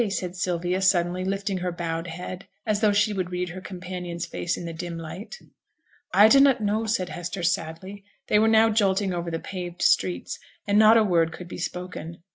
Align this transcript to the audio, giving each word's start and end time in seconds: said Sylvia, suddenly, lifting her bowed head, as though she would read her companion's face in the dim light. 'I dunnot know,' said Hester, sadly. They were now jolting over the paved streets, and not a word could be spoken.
said 0.09 0.35
Sylvia, 0.35 0.81
suddenly, 0.81 1.23
lifting 1.23 1.59
her 1.59 1.71
bowed 1.71 2.07
head, 2.07 2.47
as 2.65 2.79
though 2.81 2.91
she 2.91 3.13
would 3.13 3.29
read 3.31 3.49
her 3.49 3.61
companion's 3.61 4.25
face 4.25 4.57
in 4.57 4.65
the 4.65 4.73
dim 4.73 4.97
light. 4.97 5.37
'I 6.11 6.27
dunnot 6.27 6.59
know,' 6.59 6.87
said 6.87 7.09
Hester, 7.09 7.43
sadly. 7.43 8.03
They 8.25 8.39
were 8.39 8.47
now 8.47 8.71
jolting 8.71 9.13
over 9.13 9.29
the 9.29 9.37
paved 9.37 9.83
streets, 9.83 10.39
and 10.65 10.79
not 10.79 10.97
a 10.97 11.03
word 11.03 11.31
could 11.31 11.47
be 11.47 11.59
spoken. 11.59 12.17